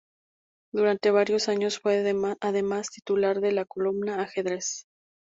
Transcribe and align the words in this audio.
Durante 0.73 1.11
varios 1.11 1.47
años 1.47 1.77
fue 1.77 1.97
además 2.41 2.89
titular 2.89 3.39
de 3.39 3.51
la 3.51 3.65
columna 3.65 4.19
"Ajedrez. 4.23 4.87